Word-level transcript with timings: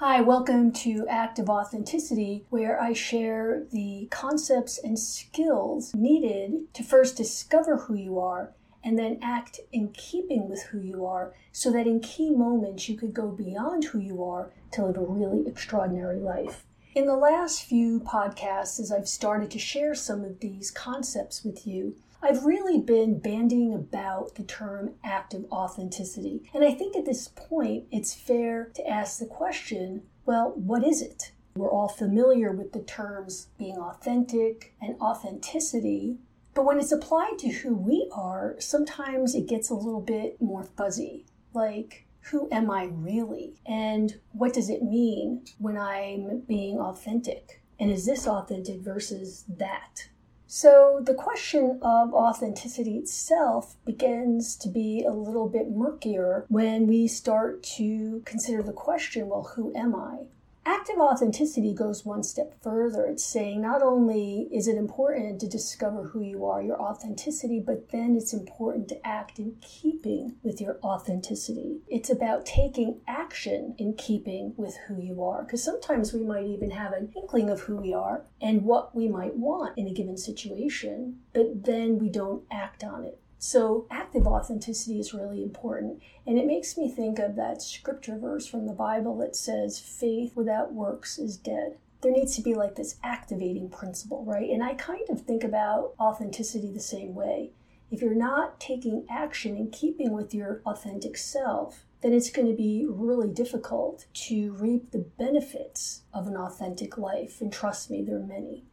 Hi, 0.00 0.22
welcome 0.22 0.72
to 0.72 1.06
Active 1.10 1.50
Authenticity, 1.50 2.46
where 2.48 2.80
I 2.80 2.94
share 2.94 3.64
the 3.70 4.08
concepts 4.10 4.78
and 4.78 4.98
skills 4.98 5.94
needed 5.94 6.72
to 6.72 6.82
first 6.82 7.18
discover 7.18 7.76
who 7.76 7.92
you 7.92 8.18
are 8.18 8.54
and 8.82 8.98
then 8.98 9.18
act 9.20 9.60
in 9.72 9.92
keeping 9.92 10.48
with 10.48 10.62
who 10.62 10.80
you 10.80 11.04
are 11.04 11.34
so 11.52 11.70
that 11.72 11.86
in 11.86 12.00
key 12.00 12.30
moments 12.30 12.88
you 12.88 12.96
could 12.96 13.12
go 13.12 13.28
beyond 13.28 13.84
who 13.84 13.98
you 13.98 14.24
are 14.24 14.50
to 14.72 14.86
live 14.86 14.96
a 14.96 15.04
really 15.04 15.46
extraordinary 15.46 16.18
life. 16.18 16.64
In 16.94 17.04
the 17.04 17.14
last 17.14 17.64
few 17.64 18.00
podcasts, 18.00 18.80
as 18.80 18.90
I've 18.90 19.06
started 19.06 19.50
to 19.50 19.58
share 19.58 19.94
some 19.94 20.24
of 20.24 20.40
these 20.40 20.70
concepts 20.70 21.44
with 21.44 21.66
you, 21.66 21.94
I've 22.22 22.44
really 22.44 22.80
been 22.80 23.18
bandying 23.18 23.74
about 23.74 24.34
the 24.34 24.42
term 24.42 24.94
active 25.02 25.46
authenticity. 25.50 26.42
And 26.52 26.64
I 26.64 26.72
think 26.72 26.94
at 26.94 27.06
this 27.06 27.28
point, 27.28 27.84
it's 27.90 28.14
fair 28.14 28.70
to 28.74 28.86
ask 28.86 29.18
the 29.18 29.26
question 29.26 30.02
well, 30.26 30.52
what 30.54 30.84
is 30.84 31.02
it? 31.02 31.32
We're 31.56 31.70
all 31.70 31.88
familiar 31.88 32.52
with 32.52 32.72
the 32.72 32.82
terms 32.82 33.48
being 33.58 33.78
authentic 33.78 34.74
and 34.80 35.00
authenticity, 35.00 36.18
but 36.54 36.64
when 36.64 36.78
it's 36.78 36.92
applied 36.92 37.38
to 37.38 37.48
who 37.48 37.74
we 37.74 38.08
are, 38.12 38.54
sometimes 38.58 39.34
it 39.34 39.48
gets 39.48 39.70
a 39.70 39.74
little 39.74 40.00
bit 40.00 40.40
more 40.40 40.62
fuzzy. 40.62 41.26
Like, 41.52 42.06
who 42.20 42.48
am 42.52 42.70
I 42.70 42.84
really? 42.84 43.54
And 43.66 44.20
what 44.32 44.52
does 44.52 44.68
it 44.68 44.82
mean 44.82 45.44
when 45.58 45.76
I'm 45.76 46.42
being 46.46 46.78
authentic? 46.78 47.62
And 47.78 47.90
is 47.90 48.04
this 48.04 48.28
authentic 48.28 48.80
versus 48.80 49.44
that? 49.48 50.08
So 50.52 50.98
the 51.00 51.14
question 51.14 51.78
of 51.80 52.12
authenticity 52.12 52.98
itself 52.98 53.76
begins 53.84 54.56
to 54.56 54.68
be 54.68 55.04
a 55.04 55.12
little 55.12 55.48
bit 55.48 55.70
murkier 55.70 56.44
when 56.48 56.88
we 56.88 57.06
start 57.06 57.62
to 57.76 58.20
consider 58.24 58.60
the 58.60 58.72
question 58.72 59.28
well, 59.28 59.52
who 59.54 59.72
am 59.76 59.94
I? 59.94 60.26
Active 60.66 60.98
authenticity 60.98 61.72
goes 61.72 62.04
one 62.04 62.22
step 62.22 62.54
further. 62.62 63.06
It's 63.06 63.24
saying 63.24 63.62
not 63.62 63.82
only 63.82 64.48
is 64.52 64.68
it 64.68 64.76
important 64.76 65.40
to 65.40 65.48
discover 65.48 66.04
who 66.04 66.20
you 66.20 66.44
are, 66.44 66.62
your 66.62 66.80
authenticity, 66.80 67.60
but 67.60 67.90
then 67.90 68.14
it's 68.14 68.34
important 68.34 68.88
to 68.88 69.06
act 69.06 69.38
in 69.38 69.56
keeping 69.62 70.36
with 70.42 70.60
your 70.60 70.78
authenticity. 70.84 71.80
It's 71.88 72.10
about 72.10 72.44
taking 72.44 73.00
action 73.08 73.74
in 73.78 73.94
keeping 73.94 74.52
with 74.56 74.76
who 74.86 75.00
you 75.00 75.24
are. 75.24 75.42
Because 75.42 75.64
sometimes 75.64 76.12
we 76.12 76.22
might 76.22 76.44
even 76.44 76.70
have 76.72 76.92
an 76.92 77.10
inkling 77.16 77.48
of 77.48 77.60
who 77.60 77.76
we 77.76 77.94
are 77.94 78.26
and 78.40 78.62
what 78.62 78.94
we 78.94 79.08
might 79.08 79.36
want 79.36 79.78
in 79.78 79.88
a 79.88 79.94
given 79.94 80.18
situation, 80.18 81.20
but 81.32 81.64
then 81.64 81.98
we 81.98 82.10
don't 82.10 82.44
act 82.50 82.84
on 82.84 83.04
it. 83.04 83.18
So, 83.42 83.86
active 83.90 84.26
authenticity 84.26 85.00
is 85.00 85.14
really 85.14 85.42
important. 85.42 86.02
And 86.26 86.38
it 86.38 86.46
makes 86.46 86.76
me 86.76 86.90
think 86.90 87.18
of 87.18 87.36
that 87.36 87.62
scripture 87.62 88.18
verse 88.18 88.46
from 88.46 88.66
the 88.66 88.74
Bible 88.74 89.16
that 89.16 89.34
says, 89.34 89.80
faith 89.80 90.36
without 90.36 90.74
works 90.74 91.18
is 91.18 91.38
dead. 91.38 91.78
There 92.02 92.12
needs 92.12 92.36
to 92.36 92.42
be 92.42 92.52
like 92.52 92.74
this 92.74 92.96
activating 93.02 93.70
principle, 93.70 94.26
right? 94.26 94.50
And 94.50 94.62
I 94.62 94.74
kind 94.74 95.08
of 95.08 95.22
think 95.22 95.42
about 95.42 95.94
authenticity 95.98 96.70
the 96.70 96.80
same 96.80 97.14
way. 97.14 97.52
If 97.90 98.02
you're 98.02 98.14
not 98.14 98.60
taking 98.60 99.06
action 99.08 99.56
in 99.56 99.70
keeping 99.70 100.12
with 100.12 100.34
your 100.34 100.60
authentic 100.66 101.16
self, 101.16 101.86
then 102.02 102.12
it's 102.12 102.30
going 102.30 102.48
to 102.48 102.54
be 102.54 102.84
really 102.86 103.32
difficult 103.32 104.04
to 104.12 104.52
reap 104.52 104.90
the 104.90 105.06
benefits 105.18 106.02
of 106.12 106.26
an 106.26 106.36
authentic 106.36 106.98
life. 106.98 107.40
And 107.40 107.50
trust 107.50 107.90
me, 107.90 108.02
there 108.02 108.16
are 108.16 108.20
many. 108.20 108.66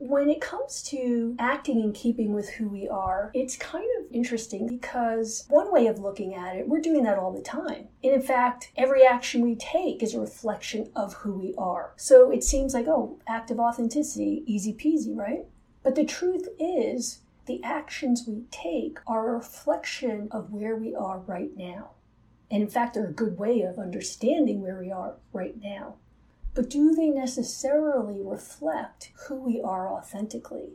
When 0.00 0.30
it 0.30 0.40
comes 0.40 0.80
to 0.84 1.34
acting 1.40 1.80
in 1.80 1.92
keeping 1.92 2.32
with 2.32 2.50
who 2.50 2.68
we 2.68 2.88
are, 2.88 3.32
it's 3.34 3.56
kind 3.56 3.88
of 3.98 4.12
interesting 4.12 4.68
because 4.68 5.44
one 5.48 5.72
way 5.72 5.88
of 5.88 5.98
looking 5.98 6.36
at 6.36 6.54
it, 6.54 6.68
we're 6.68 6.80
doing 6.80 7.02
that 7.02 7.18
all 7.18 7.32
the 7.32 7.42
time. 7.42 7.88
And 8.04 8.14
in 8.14 8.22
fact, 8.22 8.70
every 8.76 9.04
action 9.04 9.42
we 9.42 9.56
take 9.56 10.00
is 10.00 10.14
a 10.14 10.20
reflection 10.20 10.92
of 10.94 11.14
who 11.14 11.32
we 11.32 11.52
are. 11.58 11.94
So 11.96 12.30
it 12.30 12.44
seems 12.44 12.74
like, 12.74 12.86
oh, 12.86 13.18
active 13.26 13.58
authenticity, 13.58 14.44
easy 14.46 14.72
peasy, 14.72 15.16
right? 15.16 15.46
But 15.82 15.96
the 15.96 16.04
truth 16.04 16.48
is, 16.60 17.22
the 17.46 17.60
actions 17.64 18.24
we 18.24 18.44
take 18.52 19.00
are 19.04 19.28
a 19.28 19.32
reflection 19.32 20.28
of 20.30 20.52
where 20.52 20.76
we 20.76 20.94
are 20.94 21.18
right 21.18 21.56
now. 21.56 21.90
And 22.52 22.62
in 22.62 22.68
fact, 22.68 22.94
they're 22.94 23.08
a 23.08 23.12
good 23.12 23.36
way 23.36 23.62
of 23.62 23.80
understanding 23.80 24.62
where 24.62 24.78
we 24.78 24.92
are 24.92 25.14
right 25.32 25.60
now 25.60 25.96
but 26.58 26.70
do 26.70 26.92
they 26.92 27.08
necessarily 27.08 28.20
reflect 28.20 29.12
who 29.28 29.36
we 29.36 29.62
are 29.62 29.92
authentically? 29.92 30.70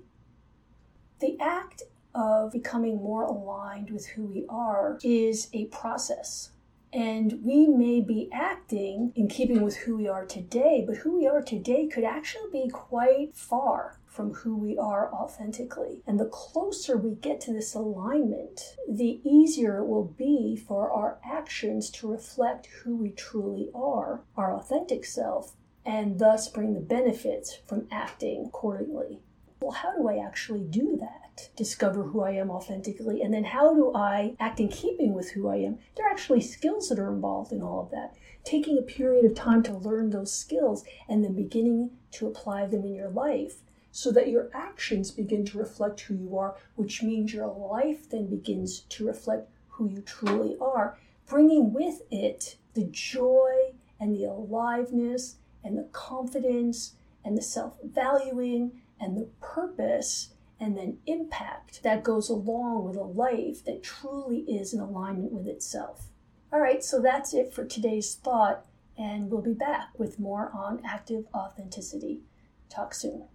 The 1.19 1.37
act 1.41 1.83
of 2.15 2.53
becoming 2.53 3.03
more 3.03 3.23
aligned 3.23 3.91
with 3.91 4.05
who 4.05 4.23
we 4.23 4.45
are 4.47 4.97
is 5.03 5.49
a 5.51 5.65
process. 5.65 6.51
And 6.93 7.43
we 7.43 7.67
may 7.67 7.99
be 7.99 8.29
acting 8.31 9.11
in 9.17 9.27
keeping 9.27 9.61
with 9.61 9.75
who 9.75 9.97
we 9.97 10.07
are 10.07 10.25
today, 10.25 10.85
but 10.87 10.95
who 10.95 11.17
we 11.17 11.27
are 11.27 11.41
today 11.41 11.87
could 11.87 12.05
actually 12.05 12.49
be 12.49 12.69
quite 12.69 13.35
far 13.35 13.99
from 14.05 14.35
who 14.35 14.55
we 14.55 14.77
are 14.77 15.13
authentically. 15.13 16.01
And 16.07 16.17
the 16.17 16.29
closer 16.31 16.95
we 16.95 17.15
get 17.15 17.41
to 17.41 17.51
this 17.51 17.75
alignment, 17.75 18.77
the 18.87 19.19
easier 19.25 19.79
it 19.79 19.87
will 19.87 20.13
be 20.17 20.55
for 20.55 20.89
our 20.91 21.19
actions 21.25 21.89
to 21.89 22.09
reflect 22.09 22.67
who 22.67 22.95
we 22.95 23.09
truly 23.09 23.69
are, 23.75 24.21
our 24.37 24.55
authentic 24.55 25.03
self, 25.03 25.57
and 25.85 26.19
thus 26.19 26.47
bring 26.47 26.73
the 26.73 26.79
benefits 26.79 27.59
from 27.67 27.87
acting 27.91 28.45
accordingly. 28.45 29.19
Well, 29.61 29.71
how 29.71 29.95
do 29.95 30.07
I 30.09 30.17
actually 30.17 30.63
do 30.63 30.97
that? 30.99 31.49
Discover 31.55 32.03
who 32.03 32.21
I 32.21 32.31
am 32.31 32.51
authentically, 32.51 33.21
and 33.21 33.33
then 33.33 33.45
how 33.45 33.73
do 33.73 33.93
I 33.95 34.35
act 34.39 34.59
in 34.59 34.67
keeping 34.67 35.13
with 35.13 35.31
who 35.31 35.47
I 35.47 35.55
am? 35.55 35.79
There 35.95 36.05
are 36.05 36.11
actually 36.11 36.41
skills 36.41 36.89
that 36.89 36.99
are 36.99 37.11
involved 37.11 37.53
in 37.53 37.61
all 37.61 37.81
of 37.81 37.91
that. 37.91 38.15
Taking 38.43 38.77
a 38.77 38.81
period 38.81 39.23
of 39.23 39.35
time 39.35 39.63
to 39.63 39.73
learn 39.73 40.09
those 40.09 40.33
skills 40.33 40.83
and 41.07 41.23
then 41.23 41.33
beginning 41.33 41.91
to 42.11 42.27
apply 42.27 42.65
them 42.65 42.83
in 42.83 42.93
your 42.93 43.09
life 43.09 43.61
so 43.89 44.11
that 44.11 44.27
your 44.27 44.49
actions 44.53 45.11
begin 45.11 45.45
to 45.45 45.57
reflect 45.57 46.01
who 46.01 46.15
you 46.15 46.37
are, 46.37 46.55
which 46.75 47.01
means 47.01 47.33
your 47.33 47.47
life 47.47 48.09
then 48.09 48.27
begins 48.27 48.81
to 48.89 49.07
reflect 49.07 49.49
who 49.69 49.87
you 49.87 50.01
truly 50.01 50.57
are, 50.59 50.97
bringing 51.25 51.71
with 51.71 52.01
it 52.11 52.57
the 52.73 52.85
joy 52.91 53.73
and 53.99 54.13
the 54.13 54.25
aliveness 54.25 55.37
and 55.63 55.77
the 55.77 55.89
confidence 55.91 56.95
and 57.23 57.37
the 57.37 57.41
self 57.41 57.77
valuing 57.83 58.81
and 58.99 59.17
the 59.17 59.29
purpose 59.41 60.29
and 60.59 60.77
then 60.77 60.97
impact 61.05 61.83
that 61.83 62.03
goes 62.03 62.29
along 62.29 62.85
with 62.85 62.95
a 62.95 63.03
life 63.03 63.65
that 63.65 63.83
truly 63.83 64.39
is 64.41 64.73
in 64.73 64.79
alignment 64.79 65.31
with 65.31 65.47
itself. 65.47 66.07
All 66.51 66.59
right, 66.59 66.83
so 66.83 67.01
that's 67.01 67.33
it 67.33 67.53
for 67.53 67.65
today's 67.65 68.15
thought, 68.15 68.65
and 68.97 69.29
we'll 69.29 69.41
be 69.41 69.53
back 69.53 69.89
with 69.97 70.19
more 70.19 70.51
on 70.53 70.81
active 70.85 71.25
authenticity. 71.33 72.21
Talk 72.69 72.93
soon. 72.93 73.25